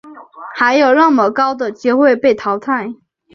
[0.55, 2.95] 还有那么高的机会被淘汰